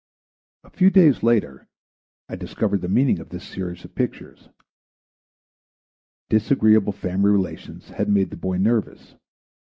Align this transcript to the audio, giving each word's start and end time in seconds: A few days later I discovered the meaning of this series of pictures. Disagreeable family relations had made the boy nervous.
A 0.63 0.71
few 0.71 0.89
days 0.89 1.21
later 1.21 1.67
I 2.27 2.35
discovered 2.35 2.81
the 2.81 2.87
meaning 2.87 3.19
of 3.19 3.29
this 3.29 3.47
series 3.47 3.85
of 3.85 3.93
pictures. 3.93 4.49
Disagreeable 6.27 6.91
family 6.93 7.29
relations 7.29 7.89
had 7.89 8.09
made 8.09 8.31
the 8.31 8.35
boy 8.35 8.57
nervous. 8.57 9.13